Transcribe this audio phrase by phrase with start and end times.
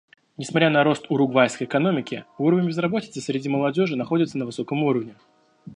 [0.35, 5.13] Несмотря на рост уругвайской экономики, уровень безработицы среди молодежи находится на высоком уровне.